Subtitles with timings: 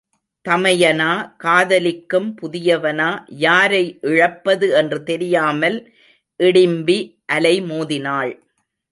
[0.45, 1.09] தமையனா
[1.43, 3.09] காதலிக்கும் புதியவனா
[3.41, 3.81] யாரை
[4.03, 5.77] இழப்பது என்று தெரியாமல்
[6.39, 6.97] இடிம்பி
[7.33, 8.33] அலைமோதினாள்.